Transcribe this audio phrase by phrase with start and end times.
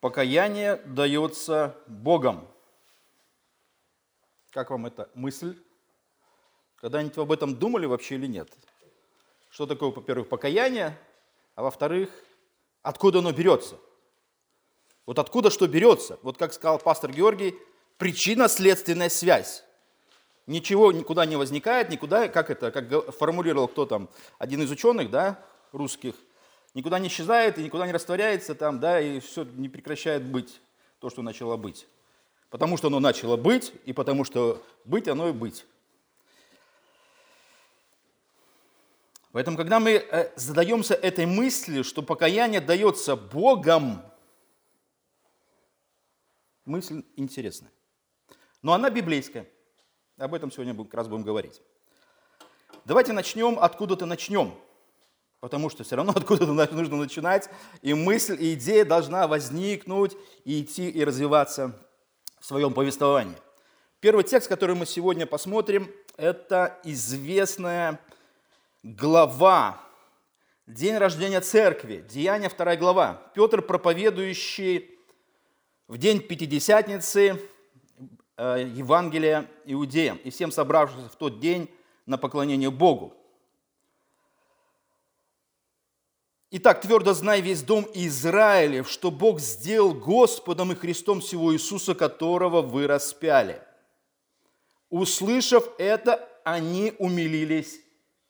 [0.00, 2.48] Покаяние дается Богом.
[4.50, 5.62] Как вам эта мысль?
[6.76, 8.50] Когда-нибудь об этом думали вообще или нет?
[9.50, 10.98] Что такое, во-первых, покаяние,
[11.54, 12.08] а во-вторых,
[12.82, 13.76] откуда оно берется?
[15.04, 16.18] Вот откуда что берется?
[16.22, 17.54] Вот как сказал пастор Георгий,
[17.98, 19.64] причинно-следственная связь.
[20.46, 24.08] Ничего никуда не возникает, никуда, как это, как формулировал кто там,
[24.38, 26.14] один из ученых, да, русских,
[26.74, 30.60] никуда не исчезает и никуда не растворяется там, да, и все не прекращает быть,
[30.98, 31.86] то, что начало быть.
[32.48, 35.64] Потому что оно начало быть, и потому что быть, оно и быть.
[39.32, 44.02] Поэтому, когда мы э, задаемся этой мыслью, что покаяние дается Богом,
[46.64, 47.70] мысль интересная.
[48.62, 49.48] Но она библейская.
[50.16, 51.62] Об этом сегодня как раз будем говорить.
[52.84, 54.54] Давайте начнем, откуда-то начнем.
[55.40, 57.48] Потому что все равно откуда-то нужно начинать,
[57.82, 61.76] и мысль, и идея должна возникнуть, и идти, и развиваться
[62.38, 63.36] в своем повествовании.
[64.00, 68.00] Первый текст, который мы сегодня посмотрим, это известная
[68.82, 69.80] глава,
[70.66, 73.30] день рождения церкви, Деяния 2 глава.
[73.34, 74.98] Петр, проповедующий
[75.86, 77.42] в день Пятидесятницы
[78.36, 81.68] э, Евангелия иудеям и всем собравшимся в тот день
[82.06, 83.19] на поклонение Богу.
[86.52, 92.60] Итак, твердо знай весь дом Израилев, что Бог сделал Господом и Христом всего Иисуса, которого
[92.60, 93.62] вы распяли.
[94.88, 97.78] Услышав это, они умилились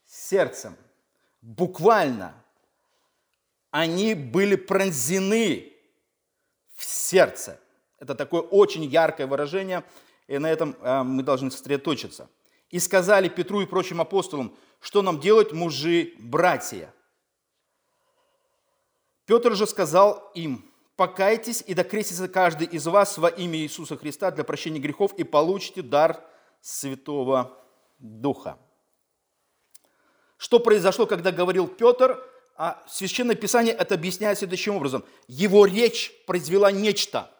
[0.06, 0.76] сердцем.
[1.40, 2.34] Буквально.
[3.70, 5.72] Они были пронзены
[6.76, 7.58] в сердце.
[7.98, 9.82] Это такое очень яркое выражение,
[10.26, 12.28] и на этом э, мы должны сосредоточиться.
[12.68, 16.92] И сказали Петру и прочим апостолам, что нам делать, мужи, братья–
[19.30, 24.42] Петр же сказал им, покайтесь и докрестится каждый из вас во имя Иисуса Христа для
[24.42, 26.20] прощения грехов и получите дар
[26.60, 27.56] Святого
[28.00, 28.58] Духа.
[30.36, 32.20] Что произошло, когда говорил Петр?
[32.56, 35.04] А Священное Писание это объясняет следующим образом.
[35.28, 37.30] Его речь произвела нечто.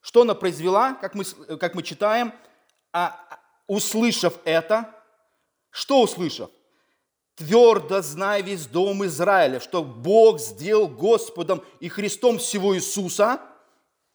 [0.00, 2.32] Что она произвела, как мы, как мы читаем,
[2.92, 3.18] а,
[3.66, 4.94] услышав это,
[5.72, 6.50] что услышав?
[7.40, 13.40] Твердо знай весь дом Израиля, что Бог сделал Господом и Христом всего Иисуса.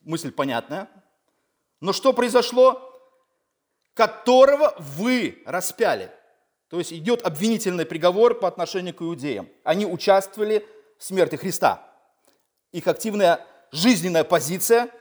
[0.02, 0.88] Мысль понятная.
[1.82, 3.02] Но что произошло?
[3.96, 6.12] Которого вы распяли.
[6.70, 9.50] То есть идет обвинительный приговор по отношению к иудеям.
[9.64, 10.64] Они участвовали
[11.00, 11.84] в смерти Христа.
[12.72, 14.92] Их активная жизненная позиция,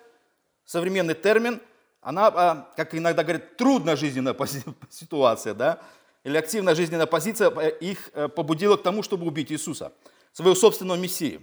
[0.64, 1.60] современный термин,
[2.00, 4.34] она, а, как иногда говорят, трудная жизненная
[4.88, 5.82] ситуация, да,
[6.24, 9.92] или активная жизненная позиция э, их э, побудила к тому, чтобы убить Иисуса,
[10.32, 11.42] своего собственного Мессию.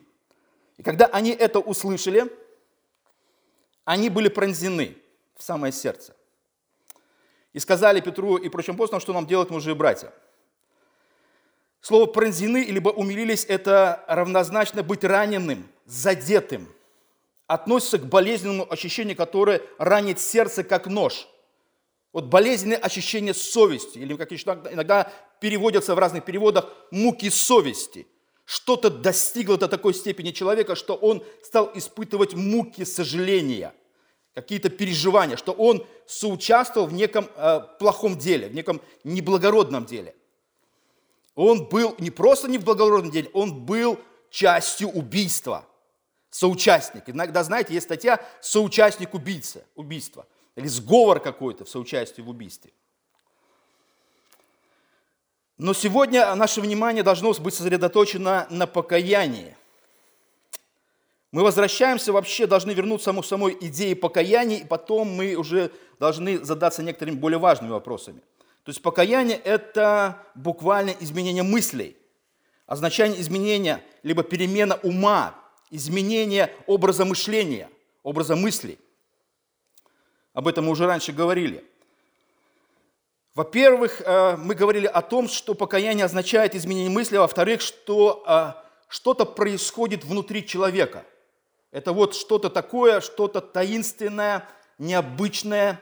[0.77, 2.25] И когда они это услышали,
[3.85, 4.97] они были пронзены
[5.35, 6.15] в самое сердце.
[7.53, 10.11] И сказали Петру и прочим апостолам, что нам делать, мужи и братья.
[11.81, 16.71] Слово «пронзены» либо «умилились»– это равнозначно быть раненым, задетым.
[17.47, 21.27] Относится к болезненному ощущению, которое ранит сердце, как нож–
[22.13, 28.07] вот болезненное ощущение совести, или как иногда переводятся в разных переводах, муки совести.
[28.45, 33.73] Что-то достигло до такой степени человека, что он стал испытывать муки сожаления,
[34.33, 40.15] какие-то переживания, что он соучаствовал в неком э, плохом деле, в неком неблагородном деле.
[41.35, 43.97] Он был не просто не в благородном деле, он был
[44.29, 45.65] частью убийства,
[46.29, 47.03] соучастник.
[47.07, 52.71] Иногда, знаете, есть статья «Соучастник убийцы, убийства» или сговор какой-то в соучастии в убийстве.
[55.57, 59.55] Но сегодня наше внимание должно быть сосредоточено на покаянии.
[61.31, 66.83] Мы возвращаемся, вообще должны вернуться к самой идее покаяния, и потом мы уже должны задаться
[66.83, 68.19] некоторыми более важными вопросами.
[68.63, 71.95] То есть покаяние– это буквально изменение мыслей,
[72.65, 75.35] означание изменения, либо перемена ума,
[75.69, 77.69] изменение образа мышления,
[78.03, 78.77] образа мыслей–
[80.33, 81.63] об этом мы уже раньше говорили.
[83.33, 88.53] Во-первых, э, мы говорили о том, что покаяние означает изменение мысли, а во-вторых, что э,
[88.89, 91.05] что-то происходит внутри человека.
[91.71, 94.47] Это вот что-то такое, что-то таинственное,
[94.77, 95.81] необычное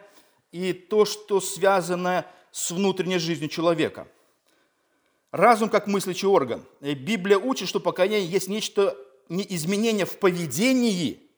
[0.51, 4.07] и то, что связано с внутренней жизнью человека.
[5.31, 6.63] Разум как мыслящий орган.
[6.81, 8.95] Библия учит, что покаяние есть нечто,
[9.27, 11.23] не изменение в поведении–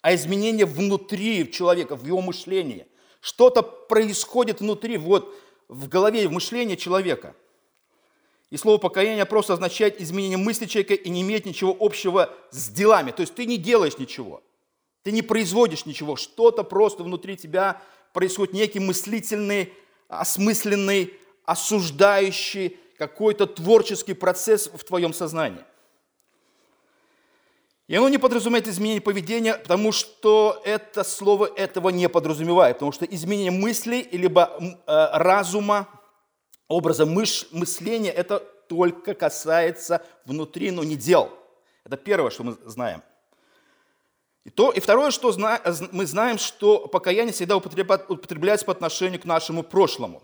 [0.00, 2.86] а изменение внутри человека, в его мышлении.
[3.20, 5.34] Что-то происходит внутри, вот
[5.68, 7.34] в голове, в мышлении человека.
[8.50, 13.10] И слово покаяние просто означает изменение мысли человека и не имеет ничего общего с делами.
[13.10, 14.42] То есть ты не делаешь ничего,
[15.02, 17.82] ты не производишь ничего, что-то просто внутри тебя
[18.14, 19.72] происходит некий мыслительный,
[20.08, 21.12] осмысленный,
[21.44, 25.64] осуждающий какой-то творческий процесс в твоем сознании.
[27.88, 32.76] И оно не подразумевает изменение поведения, потому что это слово этого не подразумевает.
[32.76, 35.88] Потому что изменение мысли, либо э, разума,
[36.68, 41.30] образа мыш, мышления, это только касается внутри, но не дел.
[41.82, 43.02] Это первое, что мы знаем.
[44.44, 45.58] И, то, и второе, что зна,
[45.90, 50.22] мы знаем, что покаяние всегда употребляется по отношению к нашему прошлому.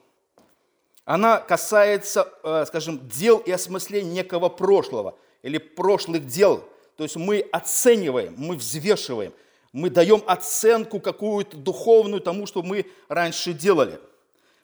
[1.07, 6.63] Она касается, э, скажем, дел и осмысления некого прошлого или прошлых дел–
[6.97, 9.33] то есть мы оцениваем, мы взвешиваем,
[9.73, 13.99] мы даем оценку какую-то духовную тому, что мы раньше делали,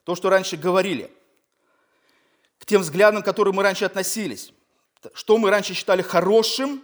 [0.04, 1.10] то, что раньше говорили,
[2.58, 4.52] к тем взглядам, к которым мы раньше относились,
[5.14, 6.82] что мы раньше считали хорошим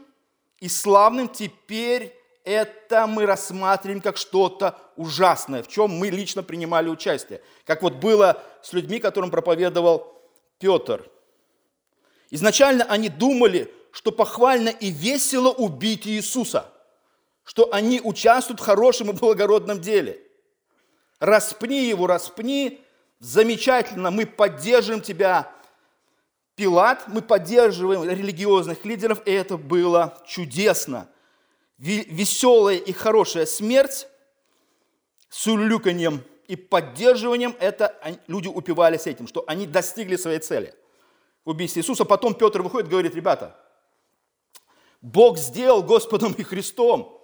[0.58, 2.14] и славным, теперь
[2.44, 7.42] это мы рассматриваем как что-то ужасное, в чем мы лично принимали участие.
[7.64, 10.16] Как вот было с людьми, которым проповедовал
[10.58, 11.08] Петр.
[12.30, 16.70] Изначально они думали, что похвально и весело убить Иисуса,
[17.44, 20.20] что они участвуют в хорошем и благородном деле.
[21.18, 22.84] Распни его, распни,
[23.20, 25.50] замечательно, мы поддерживаем тебя,
[26.56, 31.08] Пилат, мы поддерживаем религиозных лидеров, и это было чудесно.
[31.78, 34.08] Веселая и хорошая смерть
[35.30, 40.74] с улюканьем и поддерживанием, это люди упивались этим, что они достигли своей цели
[41.46, 42.04] убийстве Иисуса.
[42.04, 43.56] Потом Петр выходит и говорит, ребята,
[45.06, 47.16] Бог сделал Господом и Христом,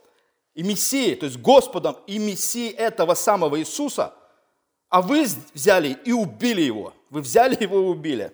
[0.55, 4.14] и Мессией, то есть Господом и Мессией этого самого Иисуса,
[4.88, 6.94] а вы взяли и убили его.
[7.11, 8.32] Вы взяли его и убили.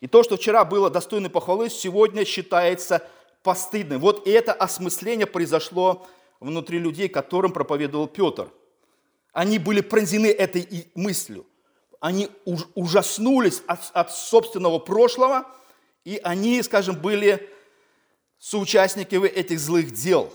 [0.00, 3.04] И то, что вчера было достойной похвалы, сегодня считается
[3.42, 4.00] постыдным.
[4.00, 6.06] Вот и это осмысление произошло
[6.38, 8.52] внутри людей, которым проповедовал Петр.
[9.32, 11.44] Они были пронзены этой мыслью.
[11.98, 12.28] Они
[12.76, 15.44] ужаснулись от, от собственного прошлого,
[16.04, 17.57] и они, скажем, были
[18.38, 20.32] соучастники вы этих злых дел.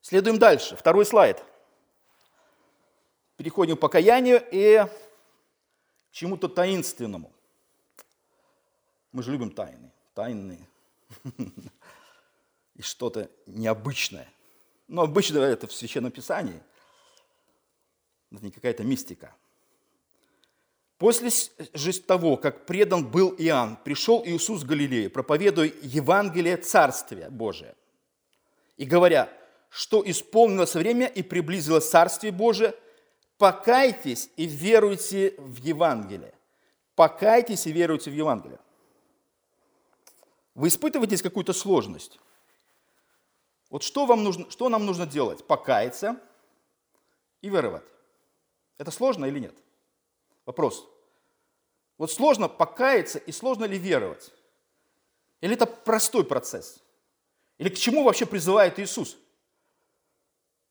[0.00, 0.76] Следуем дальше.
[0.76, 1.42] Второй слайд.
[3.36, 7.32] Переходим к покаянию и к чему-то таинственному.
[9.12, 9.90] Мы же любим тайны.
[10.14, 10.66] Тайны.
[12.74, 14.28] И что-то необычное.
[14.88, 16.62] Но обычно это в Священном Писании.
[18.30, 19.34] Это не какая-то мистика.
[20.98, 21.30] После
[21.74, 27.74] же того, как предан был Иоанн, пришел Иисус в Галилею, проповедуя Евангелие Царствия Божия.
[28.78, 29.30] И говоря,
[29.68, 32.74] что исполнилось время и приблизилось Царствие Божие,
[33.36, 36.32] покайтесь и веруйте в Евангелие.
[36.94, 38.58] Покайтесь и веруйте в Евангелие.
[40.54, 42.18] Вы испытываете какую-то сложность?
[43.68, 45.46] Вот что, вам нужно, что нам нужно делать?
[45.46, 46.18] Покаяться
[47.42, 47.84] и веровать.
[48.78, 49.54] Это сложно или нет?
[50.46, 50.88] Вопрос.
[51.98, 54.32] Вот сложно покаяться и сложно ли веровать?
[55.40, 56.82] Или это простой процесс?
[57.58, 59.18] Или к чему вообще призывает Иисус?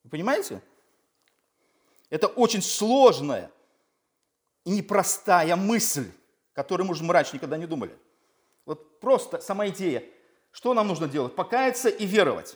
[0.03, 0.61] Вы понимаете?
[2.09, 3.51] Это очень сложная
[4.63, 6.09] и непростая мысль,
[6.53, 7.97] которую, может, мы раньше никогда не думали.
[8.65, 10.03] Вот просто сама идея,
[10.51, 11.35] что нам нужно делать?
[11.35, 12.55] Покаяться и веровать.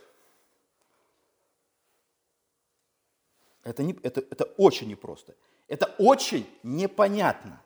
[3.70, 5.36] Это, не, это, это очень непросто.
[5.68, 7.62] Это очень непонятно.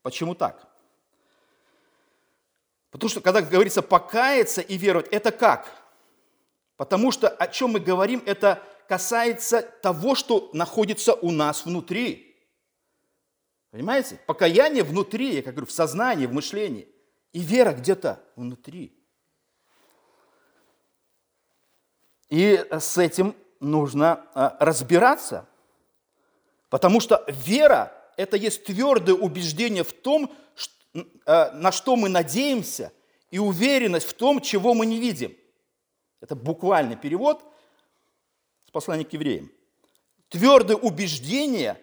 [0.00, 0.66] Почему так?
[2.90, 5.70] Потому что, когда говорится покаяться и веровать, это как?
[6.78, 12.34] Потому что о чем мы говорим, это касается того, что находится у нас внутри.
[13.70, 14.18] Понимаете?
[14.26, 16.88] Покаяние внутри, я как говорю, в сознании, в мышлении.
[17.34, 18.98] И вера где-то внутри.
[22.30, 25.48] И с этим нужно а, разбираться–
[26.70, 30.30] Потому что вера– это есть твердое убеждение в том,
[30.94, 32.92] э, на что мы надеемся,
[33.30, 35.36] и уверенность в том, чего мы не видим.
[36.20, 37.44] Это буквальный перевод
[38.66, 39.50] с послания к евреям.
[40.28, 41.82] Твердое убеждение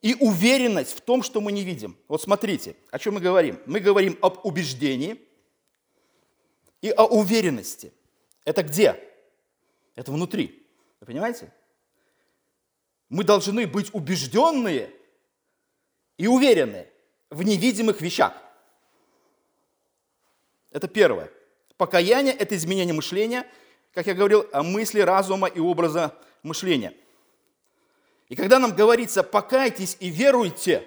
[0.00, 1.96] и уверенность в том, что мы не видим.
[2.06, 3.60] Вот смотрите, о чем мы говорим.
[3.66, 5.20] Мы говорим об убеждении
[6.80, 7.92] и о уверенности.
[8.44, 9.07] Это где?
[9.98, 10.64] Это внутри.
[11.00, 11.52] Вы понимаете?
[13.08, 14.94] Мы должны быть убежденные
[16.16, 16.88] и уверенные
[17.30, 18.32] в невидимых вещах.
[20.70, 21.32] Это первое.
[21.76, 23.44] Покаяние– это изменение мышления,
[23.92, 26.14] как я говорил, о мысли, разума и образа
[26.44, 26.94] мышления.
[28.28, 30.86] И когда нам говорится «покайтесь и веруйте»,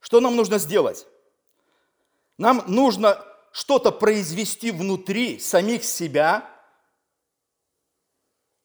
[0.00, 1.06] что нам нужно сделать?
[2.38, 6.48] Нам нужно что-то произвести внутри самих себя.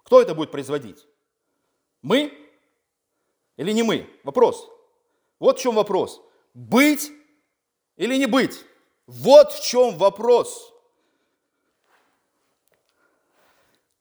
[0.06, 1.06] Кто это будет производить?
[2.02, 2.32] Мы
[3.58, 4.08] или не мы?
[4.24, 4.70] Вопрос.
[5.40, 6.22] Вот в чем вопрос.
[6.54, 7.12] Быть
[7.98, 8.64] или не быть?
[9.08, 10.72] Вот в чем вопрос.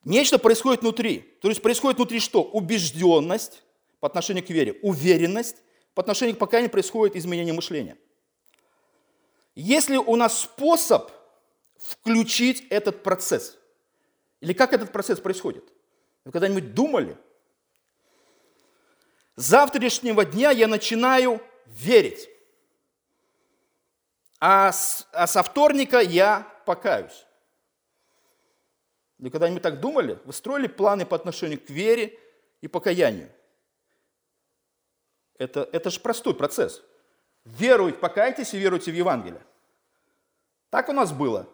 [0.04, 1.20] Нечто происходит внутри.
[1.40, 2.42] То есть происходит внутри что?
[2.42, 3.62] Убежденность
[4.00, 5.56] по отношению к вере, уверенность
[5.94, 7.96] по отношению к покаянию происходит изменение мышления.
[9.54, 11.10] Есть ли у нас способ
[11.78, 13.56] включить этот процесс?
[14.40, 15.64] Или как этот процесс происходит?
[16.24, 17.16] Вы когда-нибудь думали?
[19.36, 22.28] С завтрашнего дня я начинаю верить.
[24.40, 27.26] А, с, а со вторника я покаюсь.
[29.18, 30.18] Вы когда-нибудь так думали?
[30.24, 32.18] Вы строили планы по отношению к вере
[32.60, 33.30] и покаянию?
[35.38, 36.82] Это, это же простой процесс.
[37.44, 39.42] Веруйте, покайтесь и веруйте в Евангелие.
[40.70, 41.48] Так у нас было.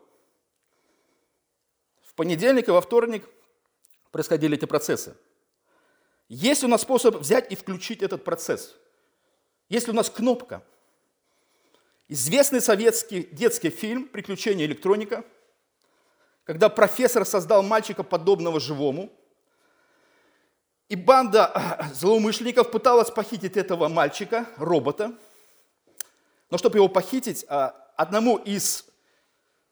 [2.02, 3.28] В понедельник и во вторник
[4.10, 5.16] происходили эти процессы.
[6.28, 8.76] Есть у нас способ взять и включить этот процесс.
[9.68, 10.62] Есть у нас кнопка.
[12.08, 15.24] Известный советский детский фильм «Приключения электроника»,
[16.44, 19.12] когда профессор создал мальчика, подобного живому,
[20.88, 25.16] и банда злоумышленников пыталась похитить этого мальчика, робота.
[26.50, 28.84] Но чтобы его похитить, а, одному из,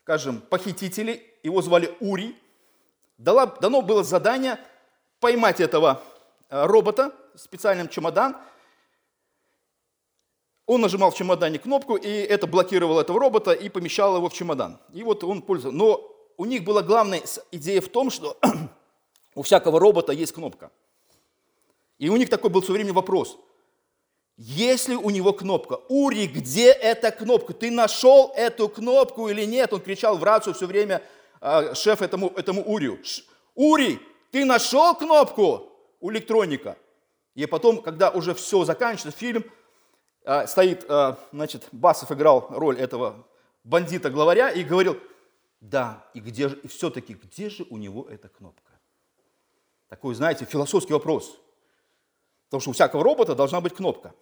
[0.02, 2.36] скажем, похитителей, его звали Ури,
[3.18, 4.58] дано было задание
[5.20, 6.02] поймать этого
[6.48, 8.36] а, робота в специальном чемодан.
[10.66, 14.78] Он нажимал в чемодане кнопку, и это блокировало этого робота и помещало его в чемодан.
[14.92, 15.76] И вот он пользовался.
[15.76, 18.38] Но у них была главная идея в том, что
[19.34, 20.70] у всякого робота есть кнопка.
[21.98, 23.38] И у них такой был все время вопрос.
[24.36, 25.80] Есть ли у него кнопка?
[25.88, 27.54] Ури, где эта кнопка?
[27.54, 29.72] Ты нашел эту кнопку или нет?
[29.72, 31.02] Он кричал в рацию все время,
[31.40, 33.00] э, шеф этому, этому Урию.
[33.54, 36.76] Ури, ты нашел кнопку у электроника?
[37.34, 39.44] И потом, когда уже все заканчивается, фильм,
[40.24, 43.26] э, стоит, э, значит, Басов играл роль этого
[43.64, 44.98] бандита-главаря и говорил,
[45.60, 48.72] да, и где же, и все-таки, где же у него эта кнопка?
[49.88, 51.38] Такой, знаете, философский вопрос–
[52.48, 54.14] Потому что у всякого робота должна быть кнопка.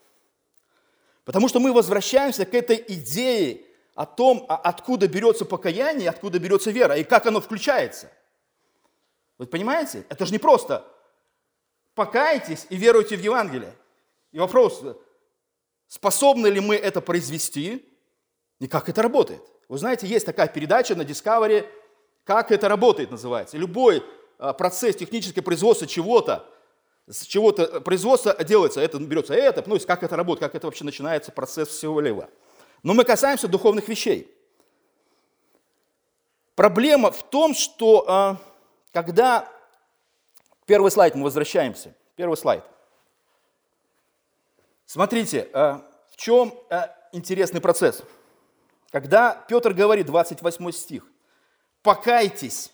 [1.24, 3.62] Потому что мы возвращаемся к этой идее
[3.96, 8.12] о том, откуда берется покаяние, откуда берется вера, и как оно включается.
[9.38, 10.04] Вы понимаете?
[10.08, 10.84] Это же не просто
[11.96, 13.74] покайтесь и веруйте в Евангелие.
[14.30, 14.82] И вопрос,
[15.88, 17.88] способны ли мы это произвести,
[18.60, 19.42] и как это работает.
[19.68, 21.66] Вы знаете, есть такая передача на Discovery,
[22.24, 23.56] как это работает называется.
[23.56, 24.04] Любой
[24.38, 26.46] а, процесс технического производства чего-то,
[27.08, 31.32] с чего-то производство делается, это берется это, ну, как это работает, как это вообще начинается
[31.32, 32.28] процесс всего лева.
[32.82, 34.32] Но мы касаемся духовных вещей.
[36.54, 38.36] Проблема в том, что а,
[38.92, 39.48] когда...
[40.64, 41.94] Первый слайд, мы возвращаемся.
[42.16, 42.64] Первый слайд.
[44.86, 48.02] Смотрите, а, в чем а, интересный процесс.
[48.90, 51.06] Когда Петр говорит, 28 стих,
[51.82, 52.72] «покайтесь»,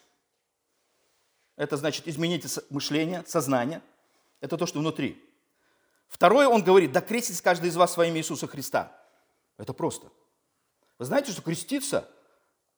[1.56, 3.82] это значит измените мышление, сознание–
[4.40, 5.22] это то, что внутри.
[6.08, 8.92] Второе, он говорит, да крестится каждый из вас во имя Иисуса Христа.
[9.58, 10.10] Это просто.
[10.98, 12.08] Вы знаете, что креститься,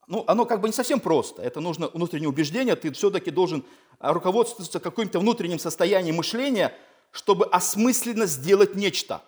[0.07, 1.43] ну, оно как бы не совсем просто.
[1.43, 3.64] Это нужно внутреннее убеждение, ты все-таки должен
[3.99, 6.76] а, руководствоваться каким-то внутренним состоянием мышления,
[7.11, 9.23] чтобы осмысленно сделать нечто.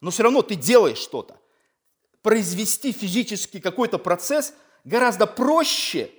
[0.00, 1.38] Но все равно ты делаешь что-то.
[2.22, 4.54] Произвести физически какой-то процесс
[4.84, 6.10] гораздо проще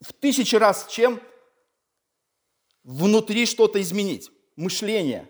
[0.00, 1.20] в тысячи раз, чем
[2.84, 5.28] внутри что-то изменить мышление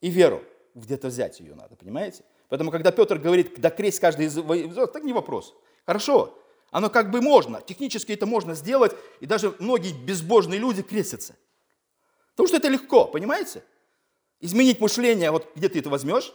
[0.00, 0.44] и веру.
[0.74, 2.24] Где-то взять ее надо, понимаете?
[2.48, 5.54] Поэтому, когда Петр говорит, да крест каждый из вас, так не вопрос.
[5.84, 6.38] Хорошо,
[6.70, 11.36] оно как бы можно, технически это можно сделать, и даже многие безбожные люди крестятся.
[12.32, 13.64] Потому что это легко, понимаете?
[14.40, 16.32] Изменить мышление, вот где ты это возьмешь,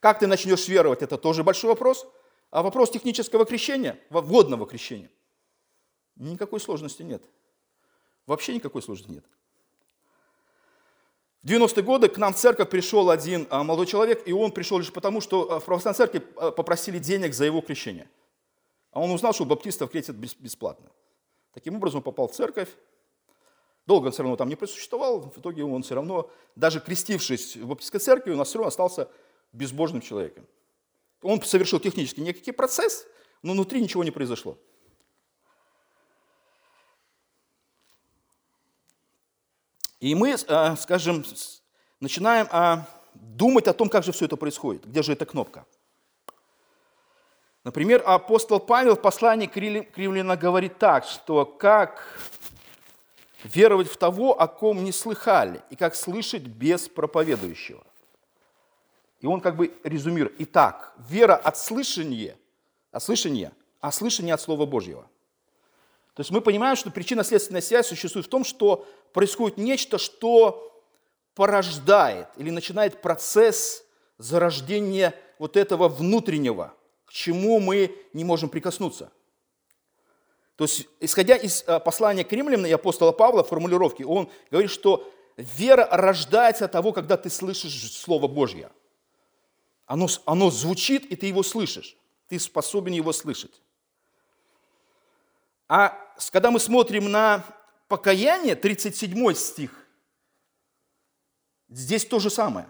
[0.00, 2.06] как ты начнешь веровать, это тоже большой вопрос.
[2.50, 5.10] А вопрос технического крещения, водного крещения,
[6.16, 7.22] никакой сложности нет.
[8.26, 9.24] Вообще никакой сложности нет.
[11.46, 14.78] В 90-е годы к нам в церковь пришел один а, молодой человек, и он пришел
[14.78, 18.10] лишь потому, что а, в православной церкви а, попросили денег за его крещение.
[18.90, 20.90] А он узнал, что баптистов крестят бесплатно.
[21.54, 22.68] Таким образом, он попал в церковь.
[23.86, 25.20] Долго он все равно там не просуществовал.
[25.20, 29.08] В итоге он все равно, даже крестившись в баптистской церкви, он все равно остался
[29.52, 30.48] безбожным человеком.
[31.22, 33.06] Он совершил технически некий процесс,
[33.42, 34.58] но внутри ничего не произошло.
[40.00, 41.24] И мы, э, скажем,
[42.00, 45.66] начинаем а, думать о том, как же все это происходит, где же эта кнопка.
[47.64, 52.20] Например, апостол Павел в послании к Римлянам говорит так, что как
[53.42, 57.82] веровать в того, о ком не слыхали, и как слышать без проповедующего.
[59.20, 60.36] И он как бы резюмирует.
[60.38, 62.36] Итак, вера от слышания,
[62.92, 65.08] от слышания, а слышание от Слова Божьего.
[66.14, 68.86] То есть мы понимаем, что причинно-следственная связь существует в том, что
[69.16, 70.78] происходит нечто, что
[71.34, 73.82] порождает или начинает процесс
[74.18, 76.74] зарождения вот этого внутреннего,
[77.06, 79.10] к чему мы не можем прикоснуться.
[80.56, 85.10] То есть, исходя из э, послания к римлянам и апостола Павла, формулировки, он говорит, что
[85.38, 88.70] вера рождается от того, когда ты слышишь Слово Божье.
[89.86, 91.96] Оно, оно звучит, и ты его слышишь.
[92.28, 93.62] Ты способен его слышать.
[95.68, 95.98] А
[96.30, 97.42] когда мы смотрим на
[97.88, 99.86] покаяние, 37 стих,
[101.68, 102.68] Здесь то же самое.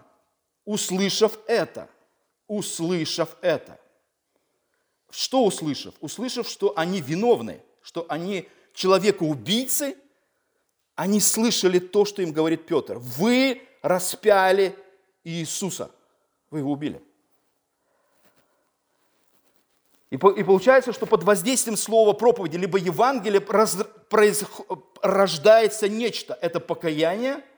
[0.65, 1.89] Услышав это,
[2.47, 3.79] услышав это.
[5.09, 5.93] Что услышав?
[6.01, 9.95] Услышав, что они виновны, что они человека-убийцы,
[10.95, 12.97] они слышали то, что им говорит Петр.
[12.97, 14.75] Вы распяли
[15.23, 15.91] Иисуса,
[16.49, 17.01] вы его убили.
[20.09, 23.77] И, и получается, что под воздействием слова проповеди, либо Евангелия раз,
[24.09, 24.43] произ,
[25.01, 26.37] рождается нечто.
[26.41, 27.43] Это покаяние–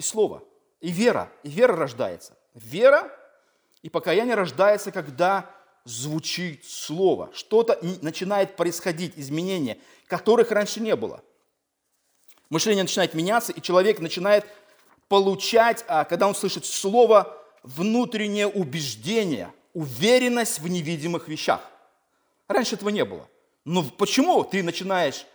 [0.00, 0.42] и слово,
[0.80, 1.30] и вера.
[1.42, 2.34] И вера рождается.
[2.54, 3.14] Вера
[3.82, 5.50] и покаяние рождается, когда
[5.84, 7.28] звучит слово.
[7.34, 11.22] Что-то начинает происходить, изменения, которых раньше не было.
[12.48, 14.46] Мышление начинает меняться, и человек начинает
[15.08, 21.60] получать, а когда он слышит слово, внутреннее убеждение, уверенность в невидимых вещах.
[22.48, 23.28] Раньше этого не было.
[23.64, 25.26] Но почему ты начинаешь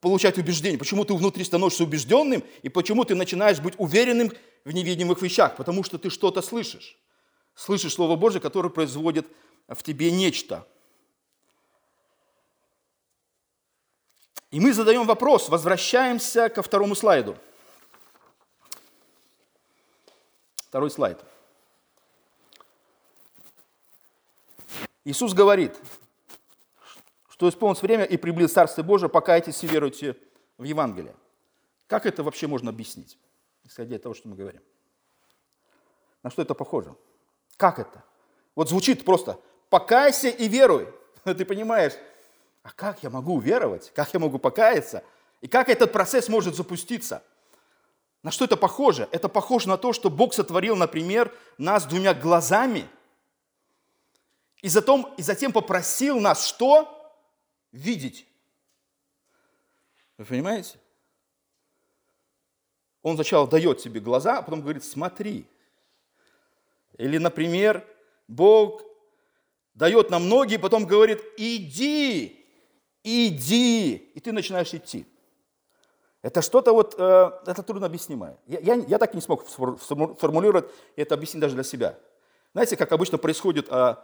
[0.00, 4.32] получать убеждение, почему ты внутри становишься убежденным, и почему ты начинаешь быть уверенным
[4.64, 6.96] в невидимых вещах, потому что ты что-то слышишь.
[7.54, 9.26] Слышишь Слово Божье, которое производит
[9.68, 10.66] в тебе нечто.
[14.50, 17.36] И мы задаем вопрос, возвращаемся ко второму слайду.
[20.68, 21.18] Второй слайд.
[25.06, 25.72] Иисус говорит,
[27.28, 30.16] что исполнилось время и приблизилось Царствие Божие, покайтесь и веруйте
[30.58, 31.14] в Евангелие.
[31.86, 33.16] Как это вообще можно объяснить,
[33.62, 34.60] исходя из того, что мы говорим?
[36.24, 36.96] На что это похоже?
[37.56, 38.02] Как это?
[38.56, 39.38] Вот звучит просто
[39.70, 40.88] «покайся и веруй».
[41.22, 41.92] Ты понимаешь,
[42.64, 43.92] а как я могу уверовать?
[43.94, 45.04] Как я могу покаяться?
[45.40, 47.22] И как этот процесс может запуститься?
[48.24, 49.08] На что это похоже?
[49.12, 52.88] Это похоже на то, что Бог сотворил, например, нас двумя глазами,
[54.62, 56.92] и затем, и затем попросил нас что?
[57.76, 58.26] видеть.
[60.18, 60.78] Вы понимаете?
[63.02, 65.46] Он сначала дает тебе глаза, а потом говорит, смотри.
[66.98, 67.86] Или, например,
[68.26, 68.82] Бог
[69.74, 72.44] дает нам ноги, потом говорит, иди,
[73.04, 75.06] иди, и ты начинаешь идти.
[76.22, 78.36] Это что-то вот, э, это трудно объяснимое.
[78.46, 80.64] Я, я, я так и не смог сформулировать
[80.96, 81.96] это объяснить даже для себя.
[82.52, 84.02] Знаете, как обычно происходит а,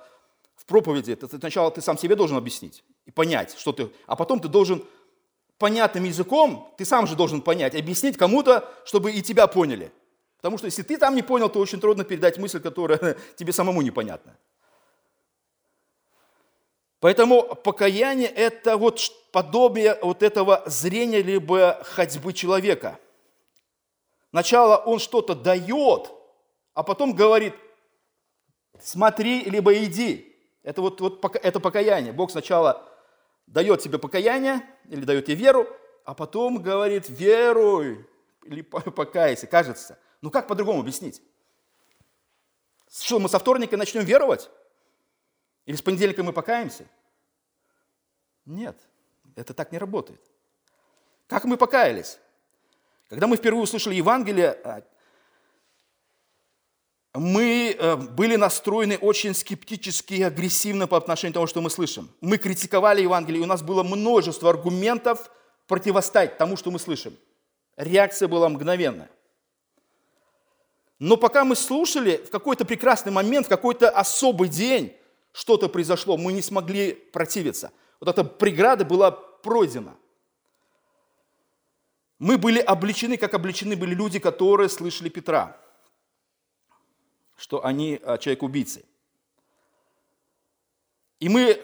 [0.73, 4.49] проповеди, это сначала ты сам себе должен объяснить и понять, что ты, а потом ты
[4.49, 4.83] должен
[5.59, 9.93] понятным языком, ты сам же должен понять, объяснить кому-то, чтобы и тебя поняли.
[10.39, 13.83] Потому что если ты там не понял, то очень трудно передать мысль, которая тебе самому
[13.83, 14.35] непонятна.
[17.01, 22.99] Поэтому покаяние– это вот подобие вот этого зрения либо ходьбы человека.
[24.31, 26.11] Сначала он что-то дает,
[26.73, 27.55] а потом говорит,
[28.81, 30.32] смотри, либо иди.
[30.63, 32.13] Это вот, вот это покаяние.
[32.13, 32.89] Бог сначала
[33.47, 35.69] дает тебе покаяние или дает тебе веру,
[36.05, 38.07] а потом говорит, веруй
[38.45, 39.99] или покайся, кажется.
[40.21, 41.23] Ну как по-другому объяснить?
[42.91, 44.51] Что, мы со вторника начнем веровать?
[45.65, 46.87] Или с понедельника мы покаемся?
[48.45, 48.77] Нет,
[49.37, 50.21] это так не работает.
[51.27, 52.19] Как мы покаялись?
[53.09, 54.83] Когда мы впервые услышали Евангелие, а,
[57.15, 62.09] мы э, были настроены очень скептически и агрессивно по отношению к тому, что мы слышим.
[62.23, 65.31] Мы критиковали Евангелие, и у нас было множество аргументов
[65.67, 67.15] противостать тому, что мы слышим.
[67.77, 69.11] Реакция была мгновенная.
[70.99, 74.95] Но пока мы слушали, в какой-то прекрасный момент, в какой-то особый день
[75.33, 77.73] что-то произошло, мы не смогли противиться.
[78.01, 79.97] Вот эта преграда была пройдена.
[82.19, 85.62] Мы были обличены, как обличены были люди, которые слышали Петра
[87.37, 88.85] что они а, человек-убийцы.
[91.21, 91.61] И мы,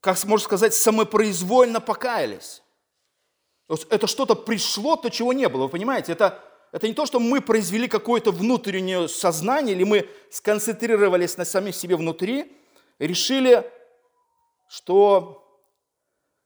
[0.00, 2.62] как можно сказать, самопроизвольно покаялись.
[3.88, 5.64] Это что-то пришло, то, чего не было.
[5.64, 11.36] Вы понимаете, это это не то, что мы произвели какое-то внутреннее сознание, или мы сконцентрировались
[11.36, 12.56] на самих себе внутри,
[12.98, 13.68] решили,
[14.68, 15.44] что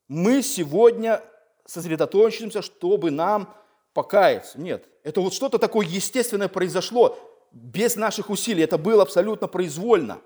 [0.08, 1.22] мы сегодня
[1.66, 3.54] сосредоточимся, чтобы нам
[3.92, 4.58] покаяться.
[4.58, 7.18] Нет, это вот что-то такое естественное произошло
[7.54, 8.64] без наших усилий.
[8.64, 10.20] Это было абсолютно произвольно.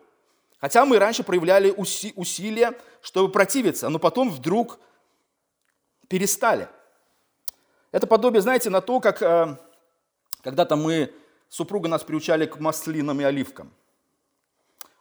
[0.61, 4.81] Хотя мы раньше проявляли уси- усилия, чтобы противиться, но потом вдруг
[6.09, 6.69] перестали.
[7.93, 9.57] Это подобие, знаете, на то, как э,
[10.43, 11.15] когда-то мы,
[11.49, 13.73] супруга нас приучали к маслинам и оливкам.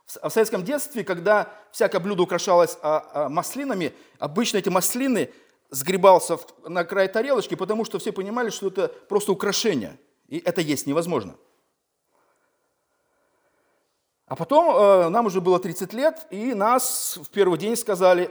[0.05, 5.33] В советском детстве, когда всякое блюдо украшалось а, а, маслинами, обычно эти маслины
[5.69, 10.87] сгребался на край тарелочки, потому что все понимали, что это просто украшение, и это есть
[10.87, 11.35] невозможно.
[14.27, 18.29] А потом э, нам уже было 30 лет, и нас в первый день сказали,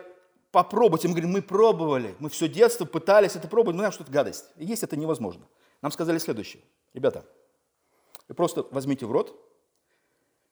[0.51, 1.09] попробуйте.
[1.09, 4.45] Мы говорим, мы пробовали, мы все детство пытались это пробовать, мы знаем, что это гадость.
[4.57, 5.47] Есть это невозможно.
[5.81, 6.63] Нам сказали следующее.
[6.93, 7.25] Ребята,
[8.29, 9.35] вы просто возьмите в рот,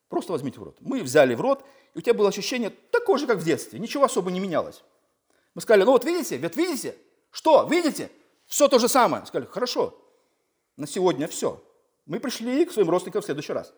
[0.08, 0.78] просто возьмите в рот.
[0.80, 4.04] Мы взяли в рот, и у тебя было ощущение такое же, как в детстве, ничего
[4.04, 4.82] особо не менялось.
[5.54, 6.96] Мы сказали, ну вот видите, вот видите,
[7.30, 8.10] что, видите,
[8.46, 9.26] все то же самое.
[9.26, 9.94] Сказали, хорошо,
[10.78, 11.62] на сегодня все.
[12.06, 13.74] Мы пришли к своим родственникам в следующий раз.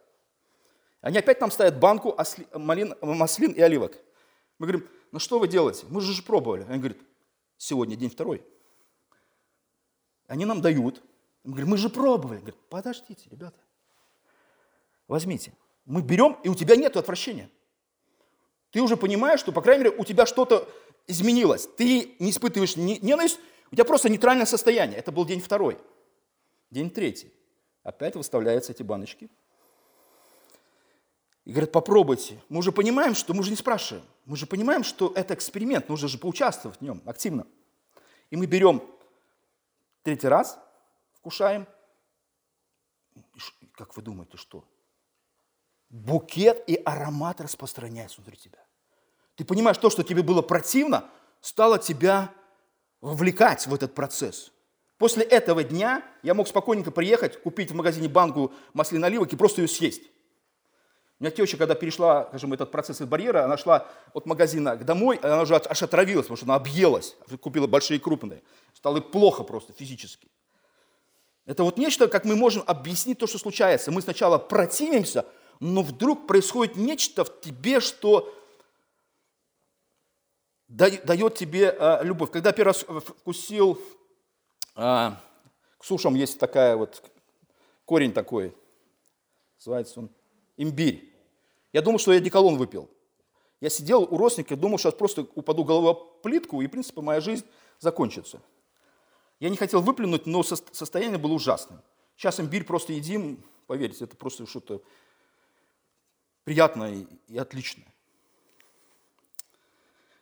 [1.01, 3.97] Они опять нам ставят банку осли, малин, маслин и оливок.
[4.59, 5.87] Мы говорим, ну что вы делаете?
[5.89, 6.65] Мы же пробовали.
[6.69, 6.99] Они говорят,
[7.57, 8.43] сегодня день второй.
[10.27, 11.03] Они нам дают.
[11.45, 12.39] Мы говорим, мы же пробовали.
[12.39, 13.59] Говорят, подождите, ребята,
[15.07, 15.53] возьмите.
[15.85, 17.49] Мы берем, и у тебя нет отвращения.
[18.73, 20.69] Ты уже понимаешь, что, по крайней мере, у тебя что-то
[21.07, 21.69] изменилось.
[21.77, 23.39] Ты не испытываешь ненависть,
[23.71, 24.99] у тебя просто нейтральное состояние.
[24.99, 25.79] Это был день второй.
[26.71, 27.33] День третий.
[27.85, 29.31] Опять выставляются эти баночки.
[31.47, 32.43] И говорят, попробуйте.
[32.49, 34.05] Мы уже понимаем, что мы уже не спрашиваем.
[34.25, 37.47] Мы же понимаем, что это эксперимент, нужно же поучаствовать в нем активно.
[38.31, 38.83] И мы берем
[40.03, 40.59] третий раз,
[41.15, 41.69] вкушаем.
[43.75, 44.65] Как вы думаете, что?
[45.89, 48.59] Букет и аромат распространяется внутри тебя.
[49.37, 51.09] Ты понимаешь, то, что тебе было противно,
[51.41, 52.35] стало тебя
[53.01, 54.51] вовлекать в этот процесс.
[54.99, 59.63] После этого дня я мог спокойненько приехать, купить в магазине банку маслин оливок и просто
[59.63, 60.03] ее съесть.
[61.19, 64.85] У меня теща, когда перешла, скажем, этот процесс из барьера, она шла от магазина к
[64.85, 68.43] домой, она уже аж отравилась, потому что она объелась, купила большие крупные.
[68.75, 70.29] Стало плохо просто физически.
[71.47, 73.91] Это вот нечто, как мы можем объяснить то, что случается.
[73.91, 75.25] Мы сначала противимся,
[75.59, 78.35] но вдруг происходит нечто в тебе, что
[80.69, 82.31] дает тебе а, любовь.
[82.31, 83.81] Когда первый раз вкусил,
[84.75, 85.19] а,
[85.79, 87.03] к сушам есть такая вот,
[87.87, 88.55] корень такой,
[89.59, 90.11] называется он
[90.57, 91.13] имбирь.
[91.73, 92.91] Я думал, что я деколон выпил.
[93.61, 97.21] Я сидел у родственника, думал, сейчас просто упаду головой в плитку, и, в принципе, моя
[97.21, 97.47] жизнь
[97.79, 98.41] закончится.
[99.41, 101.81] Я не хотел выплюнуть, но состояние было ужасным.
[102.17, 104.83] Сейчас имбирь просто едим, поверьте, это просто что-то
[106.45, 107.87] приятное и отличное.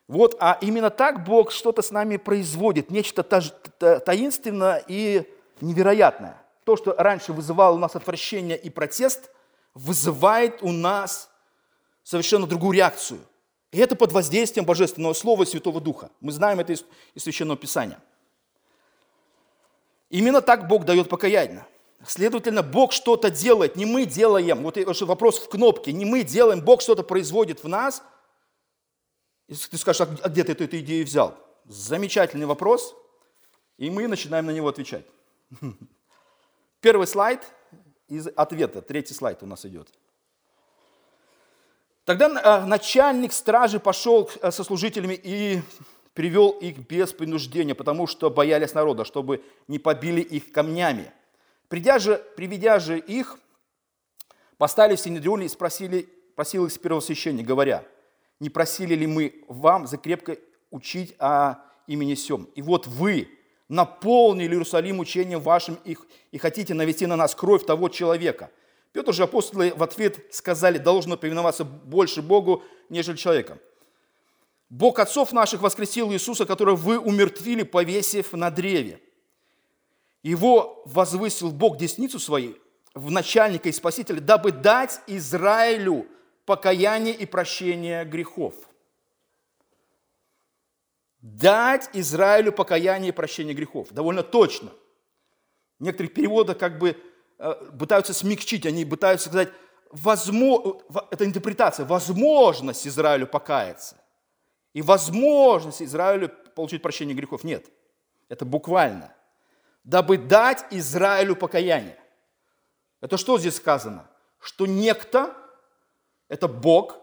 [0.07, 5.29] Вот, а именно так Бог что-то с нами производит, нечто таинственное и
[5.61, 6.43] невероятное.
[6.65, 9.31] То, что раньше вызывало у нас отвращение и протест,
[9.75, 11.31] вызывает у нас
[12.03, 13.21] совершенно другую реакцию.
[13.73, 16.11] И это под воздействием Божественного Слова и Святого Духа.
[16.21, 16.85] Мы знаем это из,
[17.15, 18.01] из Священного Писания.
[20.11, 21.67] Именно так Бог дает покаяние.
[22.07, 24.63] Следовательно, Бог что-то делает, не мы делаем.
[24.63, 25.93] Вот вопрос в кнопке.
[25.93, 28.03] Не мы делаем, Бог что-то производит в нас–
[29.49, 31.37] и ты скажешь, а, а где ты эту, эту идею взял?
[31.67, 32.95] Замечательный вопрос,
[33.77, 35.05] и мы начинаем на него отвечать.
[36.81, 37.43] Первый слайд
[38.09, 39.89] из ответа, третий слайд у нас идет.
[42.05, 45.63] Тогда а, начальник стражи пошел а, со служителями и
[46.13, 51.13] привел их без принуждения, потому что боялись народа, чтобы не побили их камнями.
[51.69, 53.39] Придя же, приведя же их,
[54.59, 57.85] поставили в Синедрионе и спросили, просил их с первосвященника, говоря–
[58.41, 60.37] не просили ли мы вам закрепко
[60.71, 62.45] учить о имени Сем?
[62.55, 63.29] И вот вы
[63.69, 68.51] наполнили Иерусалим учением вашим их, и хотите навести на нас кровь того человека.
[68.93, 73.59] Петр же апостолы в ответ сказали, должно повиноваться больше Богу, нежели человеком.
[74.71, 79.01] Бог отцов наших воскресил Иисуса, которого вы умертвили, повесив на древе.
[80.23, 82.61] Его возвысил Бог десницу своей
[82.95, 86.07] в начальника и спасителя, дабы дать Израилю
[86.47, 88.55] покаяние и прощение грехов.
[91.25, 93.89] Дать Израилю покаяние и прощение грехов.
[93.93, 94.69] Довольно точно.
[95.79, 96.99] В некоторых переводах как бы
[97.39, 99.49] э, пытаются смягчить, они пытаются сказать,
[99.91, 103.97] возможно, это интерпретация, возможность Израилю покаяться.
[104.75, 107.43] И возможность Израилю получить прощение грехов.
[107.43, 107.71] Нет,
[108.29, 109.11] это буквально.
[109.83, 111.99] Дабы дать Израилю покаяние.
[113.01, 114.11] Это что здесь сказано?
[114.41, 115.35] Что некто,
[116.29, 116.99] это Бог,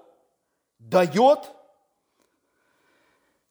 [0.77, 1.39] дает,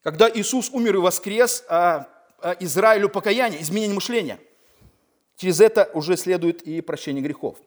[0.02, 2.08] когда Иисус умер и воскрес, а,
[2.38, 4.40] а Израилю покаяние, изменение мышления.
[5.36, 7.58] Через это уже следует и прощение грехов.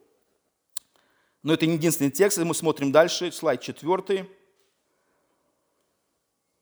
[1.42, 4.30] Но это не единственный текст, мы смотрим дальше, слайд четвертый.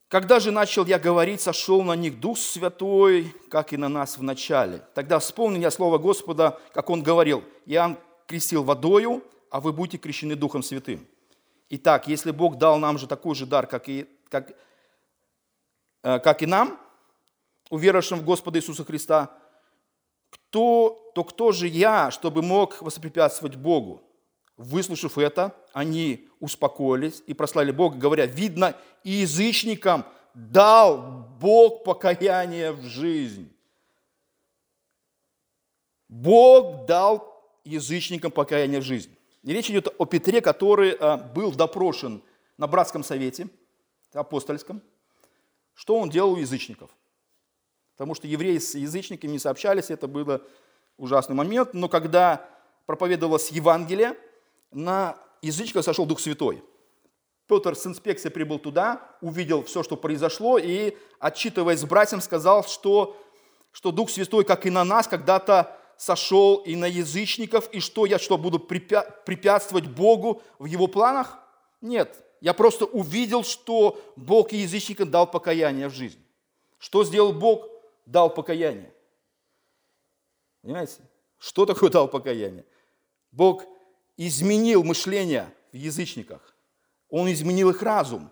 [0.08, 4.24] Когда же начал я говорить, сошел на них Дух Святой, как и на нас в
[4.24, 4.82] начале.
[4.94, 10.36] Тогда вспомнил я слово Господа, как он говорил, Иоанн крестил водою, а вы будете крещены
[10.36, 11.08] Духом Святым.
[11.70, 14.52] Итак, если Бог дал нам же такой же дар, как и, как,
[16.02, 16.80] как и нам,
[17.70, 19.32] уверовавшим в Господа Иисуса Христа,
[20.30, 24.04] кто, то кто же я, чтобы мог воспрепятствовать Богу?
[24.58, 32.84] Выслушав это, они успокоились и прослали Бога, говоря, видно, и язычникам дал Бог покаяние в
[32.84, 33.52] жизнь.
[36.08, 37.32] Бог дал
[37.64, 39.16] язычникам покаяние в жизнь.
[39.44, 42.22] И речь идет о Петре, который а, был допрошен
[42.58, 43.48] на братском совете
[44.14, 44.82] апостольском.
[45.74, 46.92] Что он делал у язычников?
[47.96, 50.42] Потому что евреи с язычниками не сообщались, это был
[50.98, 51.74] ужасный момент.
[51.74, 52.48] Но когда
[52.86, 54.18] проповедовалось Евангелие,
[54.72, 56.64] на язычников сошел Дух Святой.
[57.48, 63.18] Петр с инспекцией прибыл туда, увидел все, что произошло, и, отчитываясь с братьям, сказал, что,
[63.72, 68.20] что Дух Святой, как и на нас, когда-то сошел и на язычников, и что я
[68.20, 71.40] что, буду препятствовать Богу в его планах?
[71.82, 76.20] Нет, я просто увидел, что Бог язычникам дал покаяние в жизнь.
[76.80, 77.68] Что сделал Бог?
[78.08, 78.92] Дал покаяние.
[80.64, 81.02] Понимаете?
[81.38, 82.66] Что такое дал покаяние?
[83.32, 83.64] Бог
[84.18, 86.56] изменил мышление в язычниках.
[87.10, 88.32] Он изменил их разум.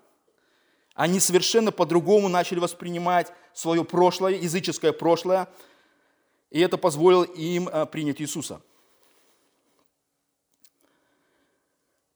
[0.95, 5.47] Они совершенно по-другому начали воспринимать свое прошлое, языческое прошлое,
[6.49, 8.61] и это позволило им э, принять Иисуса.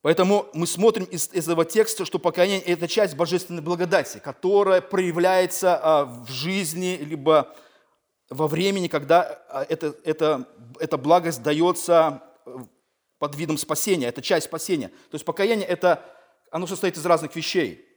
[0.04, 6.24] Поэтому мы смотрим из, этого текста, что покаяние– это часть божественной благодати, которая проявляется э,
[6.26, 7.56] в жизни, либо
[8.30, 10.50] во времени, когда э, это, это,
[10.82, 12.22] эта благость дается
[13.18, 14.90] под видом спасения, это часть спасения.
[14.90, 16.04] То есть покаяние это,
[16.52, 17.88] оно состоит из разных вещей.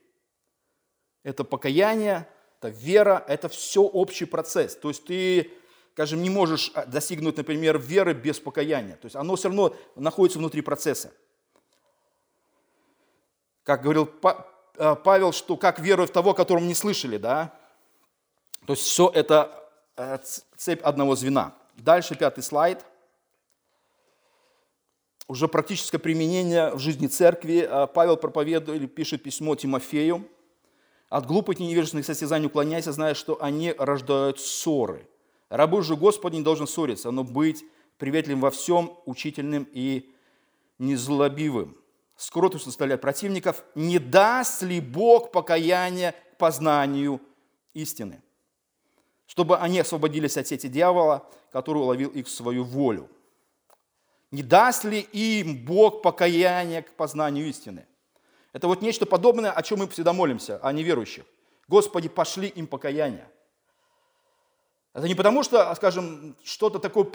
[1.24, 2.28] Это покаяние,
[2.60, 4.76] это вера, это все общий процесс.
[4.76, 5.50] То есть ты,
[5.94, 8.94] скажем, не можешь а, достигнуть, например, веры без покаяния.
[8.94, 11.12] То есть оно все равно находится внутри процесса.
[13.66, 14.09] Как говорил
[14.79, 17.52] а, Павел, что как веруя в того, которому не слышали, да?
[18.66, 20.18] То есть все это э,
[20.57, 21.52] цепь одного звена.
[21.76, 22.87] Дальше пятый слайд–
[25.29, 27.66] уже практическое применение в жизни церкви.
[27.68, 30.29] А, Павел проповедует или пишет письмо Тимофею.
[31.09, 35.09] «От глупых и невежественных состязаний уклоняйся, зная, что они рождают ссоры.
[35.48, 37.64] Рабы же Господи не должен ссориться, но быть
[37.98, 40.12] приветливым во всем, учительным и
[40.79, 41.76] незлобивым.
[42.16, 47.20] С кротостью противников, не даст ли Бог покаяние к познанию
[47.74, 48.22] истины,
[49.26, 53.11] чтобы они освободились от сети дьявола, который уловил их в свою волю
[54.31, 57.87] не даст ли им Бог покаяние к познанию истины?
[58.52, 61.24] Это вот нечто подобное, о чем мы всегда молимся, о неверующих.
[61.68, 63.29] Господи, пошли им покаяние.
[64.94, 67.07] Это не потому, что, скажем, что-то такое,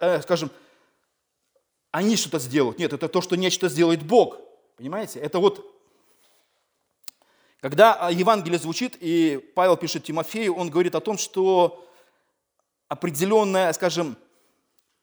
[0.00, 0.50] э, скажем,
[1.90, 2.78] они что-то сделают.
[2.78, 4.38] Нет, это то, что нечто сделает Бог.
[4.76, 5.18] Понимаете?
[5.20, 5.74] Это вот,
[7.60, 11.86] когда Евангелие звучит, и Павел пишет Тимофею, он говорит о том, что
[12.88, 14.16] определенная, скажем,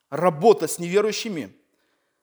[0.10, 1.56] работа с неверующими,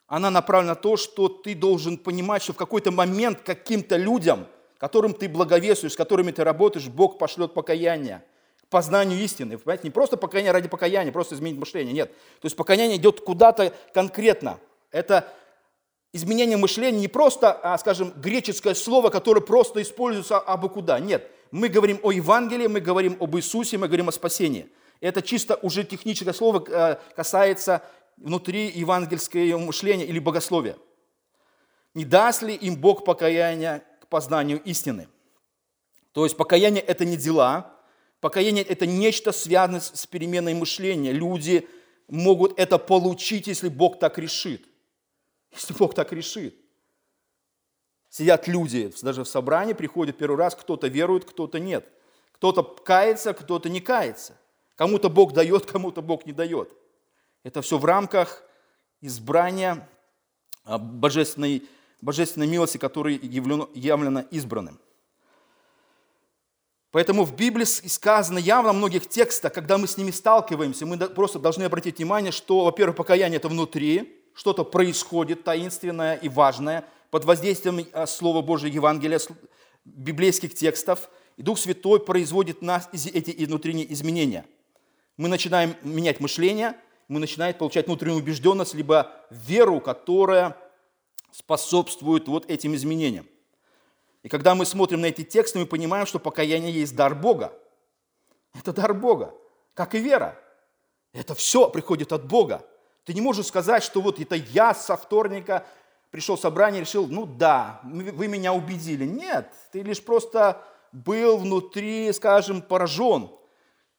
[0.06, 4.46] она направлена на то, что ты должен понимать, что в какой-то момент каким-то людям,
[4.78, 8.24] которым ты благовествуешь, с которыми ты работаешь, Бог пошлет покаяние
[8.70, 9.58] познанию истины.
[9.58, 12.12] Понимаете, не просто покаяние ради покаяния, просто изменить мышление, нет.
[12.40, 14.58] То есть покаяние идет куда-то конкретно.
[14.92, 15.32] Это
[16.12, 20.98] изменение мышления не просто, а, скажем, греческое слово, которое просто используется абы куда.
[21.00, 24.68] Нет, мы говорим о Евангелии, мы говорим об Иисусе, мы говорим о спасении.
[25.00, 27.82] Это чисто уже техническое слово э, касается
[28.16, 30.76] внутри евангельского мышления или богословия.
[31.94, 35.08] Не даст ли им Бог покаяние к познанию истины?
[36.12, 37.72] То есть покаяние– это не дела,
[38.20, 41.12] покаяние– это нечто связанное с переменой мышления.
[41.12, 41.68] Люди
[42.08, 44.66] могут это получить, если Бог так решит.
[45.52, 46.54] Если Бог так решит.
[48.08, 51.88] Сидят люди, даже в собрании приходят первый раз, кто-то верует, кто-то нет.
[52.32, 54.36] Кто-то кается, кто-то не кается.
[54.74, 56.72] Кому-то Бог дает, кому-то Бог не дает.
[57.44, 58.42] Это все в рамках
[59.00, 59.88] избрания
[60.64, 61.62] а, божественной,
[62.00, 64.80] божественной милости, которая явлена, избранным.
[66.92, 71.38] Поэтому в Библии сказано явно в многих текстах, когда мы с ними сталкиваемся, мы просто
[71.38, 77.86] должны обратить внимание, что, во-первых, покаяние– это внутри, что-то происходит таинственное и важное под воздействием
[77.92, 79.20] э, Слова Божьего Евангелия,
[79.84, 84.44] библейских текстов, и Дух Святой производит нас эти внутренние изменения.
[85.16, 86.74] Мы начинаем менять мышление,
[87.06, 90.56] мы начинаем получать внутреннюю убежденность, либо веру, которая
[91.30, 93.26] способствует вот этим изменениям.
[94.22, 97.52] И когда мы смотрим на эти тексты, мы понимаем, что покаяние есть дар Бога.
[98.54, 99.34] Это дар Бога,
[99.74, 100.38] как и вера.
[101.12, 102.66] Это все приходит от Бога.
[103.04, 105.66] Ты не можешь сказать, что вот это я со вторника
[106.10, 109.04] пришел в собрание и решил, ну да, вы меня убедили.
[109.04, 113.30] Нет, ты лишь просто был внутри, скажем, поражен.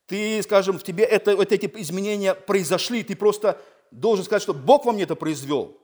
[0.05, 3.59] Ты, скажем, в тебе это, вот эти изменения произошли, ты просто
[3.91, 5.77] должен сказать, что Бог во мне это произвел,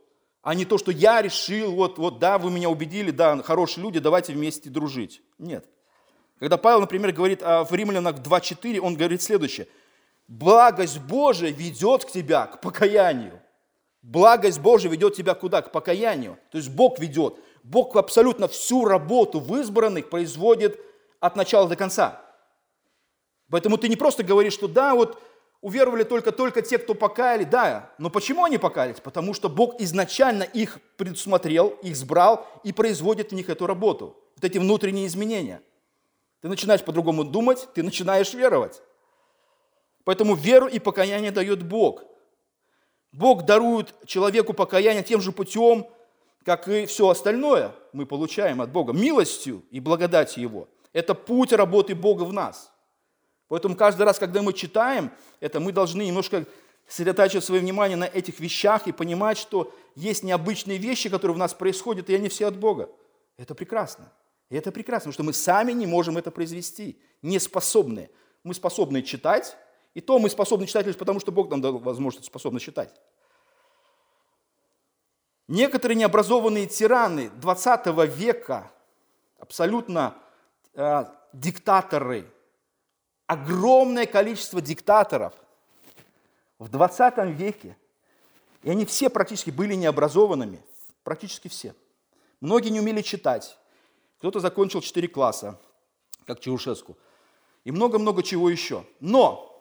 [0.47, 3.99] а не то, что я решил, вот, вот да, вы меня убедили, да, хорошие люди,
[3.99, 5.21] давайте вместе дружить.
[5.37, 5.65] Нет.
[6.39, 9.67] Когда Павел, например, говорит в Римлянах 2.4, он говорит следующее.
[10.29, 13.41] Благость Божия ведет к тебя к покаянию.
[14.01, 15.61] Благость Божия ведет тебя куда?
[15.61, 16.39] К покаянию.
[16.49, 17.35] То есть Бог ведет.
[17.63, 20.79] Бог абсолютно всю работу в избранных производит
[21.19, 22.21] от начала до конца.
[23.49, 25.21] Поэтому ты не просто говоришь, что да, вот
[25.61, 28.99] уверовали только-только те, кто покаяли, да, но почему они покаялись?
[28.99, 34.43] Потому что Бог изначально их предусмотрел, их сбрал и производит в них эту работу, вот
[34.43, 35.61] эти внутренние изменения.
[36.41, 38.81] Ты начинаешь по-другому думать, ты начинаешь веровать.
[40.03, 42.03] Поэтому веру и покаяние дает Бог.
[43.11, 45.87] Бог дарует человеку покаяние тем же путем,
[46.45, 50.69] как и все остальное мы получаем от Бога, милостью и благодатью Его.
[50.93, 52.71] Это путь работы Бога в нас.
[53.47, 56.45] Поэтому каждый раз, когда мы читаем это, мы должны немножко
[56.87, 61.53] сосредотачивать свое внимание на этих вещах и понимать, что есть необычные вещи, которые в нас
[61.53, 62.89] происходят, и они все от Бога.
[63.37, 64.11] Это прекрасно.
[64.49, 68.09] И это прекрасно, потому что мы сами не можем это произвести, не способны.
[68.43, 69.57] Мы способны читать,
[69.93, 72.93] и то мы способны читать лишь потому, что Бог нам дал возможность способны читать.
[75.47, 78.71] Некоторые необразованные тираны 20 века,
[79.39, 80.15] абсолютно
[80.73, 82.31] э, диктаторы,
[83.27, 85.33] огромное количество диктаторов
[86.57, 87.77] в 20 веке,
[88.63, 90.63] и они все практически были необразованными,
[91.03, 91.75] практически все.
[92.41, 93.57] Многие не умели читать,
[94.17, 95.59] кто-то закончил 4 класса,
[96.25, 96.97] как Чаушеску,
[97.63, 98.85] и много-много чего еще.
[98.99, 99.53] Но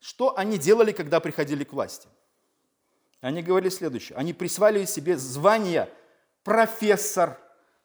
[0.00, 2.08] что они делали, когда приходили к власти?
[3.20, 4.18] Они говорили следующее.
[4.18, 5.88] Они присваивали себе звание
[6.42, 7.38] профессор,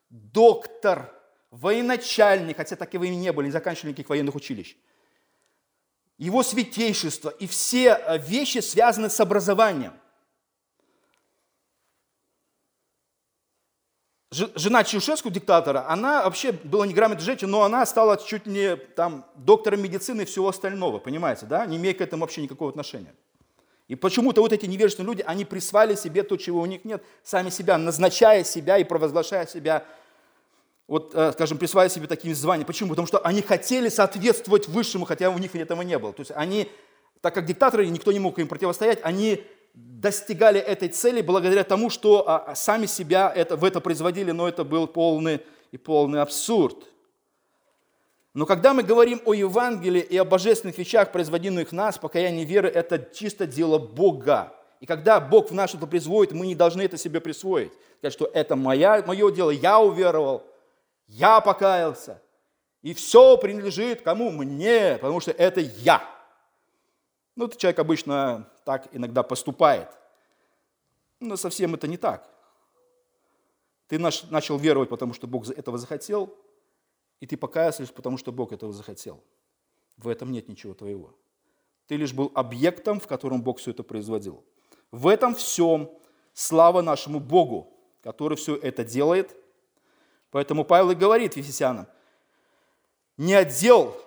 [0.10, 1.13] доктор,
[1.52, 4.76] военачальник, хотя так и вы не были, не заканчивали никаких военных училищ.
[6.18, 9.94] Его святейшество и все э, вещи связаны с образованием–
[14.32, 19.82] жена Чаушеску, диктатора, она вообще была неграмотной женщиной, но она стала чуть не там доктором
[19.82, 23.14] медицины и всего остального, понимаете, да, не имея к этому вообще никакого отношения.
[23.88, 27.50] И почему-то вот эти невежественные люди, они присвали себе то, чего у них нет, сами
[27.50, 29.86] себя, назначая себя и провозглашая себя,
[30.88, 32.65] вот, э, скажем, присваивая себе такие звания.
[32.65, 32.89] Почему?
[32.89, 36.13] Потому что они хотели соответствовать высшему, хотя у них этого не было.
[36.13, 36.71] То есть они,
[37.21, 42.28] так как диктаторы, никто не мог им противостоять, они достигали этой цели благодаря тому, что
[42.28, 46.78] а, а, сами себя это, в это производили, но это был полный и полный абсурд.
[48.34, 53.00] Но когда мы говорим о Евангелии и о божественных вещах, производимых нас, покаяние веры– это
[53.13, 54.54] чисто дело Бога.
[54.80, 57.71] И когда Бог в нас что-то производит, мы не должны это себе присвоить.
[57.97, 60.43] Сказать, что это моя, мое дело, я уверовал,
[61.08, 62.22] я покаялся.
[62.82, 64.32] И все принадлежит кому?
[64.32, 66.08] Мне, потому что это я.
[67.36, 69.89] Ну, этот человек обычно так иногда поступает.
[71.20, 72.30] Но совсем это не так.
[73.88, 76.36] Ты начал веровать, потому что Бог этого захотел,
[77.20, 79.24] и ты покаялся лишь потому, что Бог этого захотел.
[79.96, 81.15] В этом нет ничего твоего.
[81.88, 84.43] Ты лишь был объектом, в котором Бог все это производил.
[84.91, 85.89] В этом всем
[86.34, 89.36] слава нашему Богу, который все это делает.
[90.38, 91.88] Поэтому Павел и говорит Ефесянам,
[93.17, 94.00] не отдел,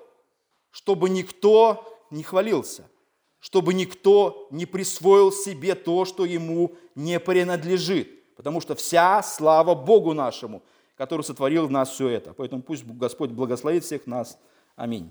[0.70, 2.88] чтобы никто не хвалился–
[3.40, 8.34] чтобы никто не присвоил себе то, что ему не принадлежит.
[8.36, 10.62] Потому что вся слава Богу нашему,
[10.94, 12.34] который сотворил в нас все это.
[12.34, 14.38] Поэтому пусть Господь благословит всех нас.
[14.76, 15.10] Аминь.